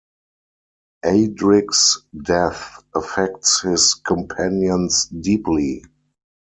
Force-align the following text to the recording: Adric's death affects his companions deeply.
Adric's 1.05 2.01
death 2.23 2.83
affects 2.95 3.61
his 3.61 3.93
companions 3.93 5.05
deeply. 5.05 5.83